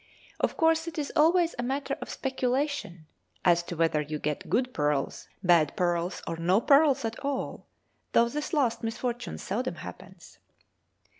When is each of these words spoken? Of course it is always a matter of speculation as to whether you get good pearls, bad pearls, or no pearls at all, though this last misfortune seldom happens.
Of 0.39 0.57
course 0.57 0.87
it 0.87 0.97
is 0.97 1.13
always 1.15 1.53
a 1.59 1.61
matter 1.61 1.95
of 2.01 2.09
speculation 2.09 3.05
as 3.45 3.61
to 3.61 3.75
whether 3.75 4.01
you 4.01 4.17
get 4.17 4.49
good 4.49 4.73
pearls, 4.73 5.27
bad 5.43 5.75
pearls, 5.77 6.23
or 6.25 6.37
no 6.37 6.59
pearls 6.59 7.05
at 7.05 7.19
all, 7.19 7.67
though 8.13 8.27
this 8.27 8.51
last 8.51 8.81
misfortune 8.81 9.37
seldom 9.37 9.75
happens. 9.75 10.39